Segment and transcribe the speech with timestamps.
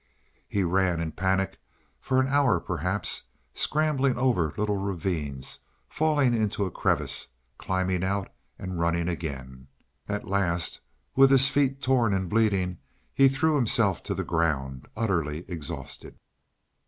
[0.47, 1.59] He ran, in panic,
[1.99, 3.21] for an hour perhaps,
[3.53, 7.27] scrambling over little ravines, falling into a crevice
[7.59, 9.67] climbing out and running again.
[10.09, 10.79] At last,
[11.15, 12.79] with his feet torn and bleeding,
[13.13, 16.15] he threw himself to the ground, utterly exhausted.